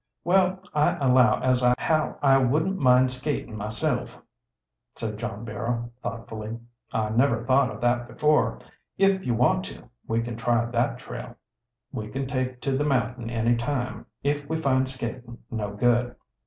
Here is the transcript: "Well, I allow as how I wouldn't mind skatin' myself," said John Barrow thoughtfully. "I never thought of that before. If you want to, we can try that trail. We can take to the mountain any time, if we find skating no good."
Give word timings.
"Well, 0.23 0.63
I 0.73 0.93
allow 0.95 1.39
as 1.41 1.61
how 1.77 2.17
I 2.23 2.39
wouldn't 2.39 2.79
mind 2.79 3.11
skatin' 3.11 3.55
myself," 3.55 4.17
said 4.95 5.19
John 5.19 5.45
Barrow 5.45 5.91
thoughtfully. 6.01 6.57
"I 6.91 7.11
never 7.11 7.43
thought 7.45 7.69
of 7.69 7.81
that 7.81 8.07
before. 8.07 8.57
If 8.97 9.23
you 9.27 9.35
want 9.35 9.65
to, 9.65 9.87
we 10.07 10.23
can 10.23 10.37
try 10.37 10.65
that 10.65 10.97
trail. 10.97 11.35
We 11.91 12.07
can 12.09 12.25
take 12.25 12.61
to 12.61 12.75
the 12.75 12.83
mountain 12.83 13.29
any 13.29 13.55
time, 13.55 14.07
if 14.23 14.49
we 14.49 14.57
find 14.57 14.89
skating 14.89 15.37
no 15.51 15.69
good." 15.75 16.15